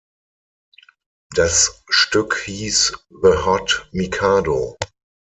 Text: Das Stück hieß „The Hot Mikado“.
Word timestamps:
Das 1.35 1.83
Stück 1.87 2.35
hieß 2.45 2.93
„The 3.21 3.35
Hot 3.45 3.87
Mikado“. 3.91 4.75